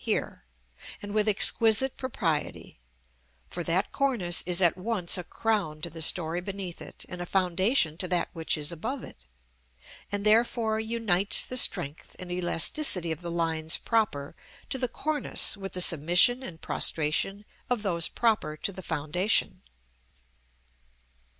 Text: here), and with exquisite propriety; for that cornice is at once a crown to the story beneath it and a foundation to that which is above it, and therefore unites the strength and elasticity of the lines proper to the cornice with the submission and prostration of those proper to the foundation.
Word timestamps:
here), 0.03 0.43
and 0.99 1.13
with 1.13 1.27
exquisite 1.27 1.95
propriety; 1.95 2.79
for 3.51 3.63
that 3.63 3.91
cornice 3.91 4.41
is 4.47 4.59
at 4.59 4.75
once 4.75 5.15
a 5.15 5.23
crown 5.23 5.79
to 5.79 5.91
the 5.91 6.01
story 6.01 6.41
beneath 6.41 6.81
it 6.81 7.05
and 7.07 7.21
a 7.21 7.25
foundation 7.27 7.95
to 7.99 8.07
that 8.07 8.27
which 8.33 8.57
is 8.57 8.71
above 8.71 9.03
it, 9.03 9.25
and 10.11 10.25
therefore 10.25 10.79
unites 10.79 11.45
the 11.45 11.55
strength 11.55 12.15
and 12.17 12.31
elasticity 12.31 13.11
of 13.11 13.21
the 13.21 13.29
lines 13.29 13.77
proper 13.77 14.35
to 14.71 14.79
the 14.79 14.87
cornice 14.87 15.55
with 15.55 15.73
the 15.73 15.81
submission 15.81 16.41
and 16.41 16.61
prostration 16.61 17.45
of 17.69 17.83
those 17.83 18.07
proper 18.07 18.57
to 18.57 18.73
the 18.73 18.81
foundation. 18.81 19.61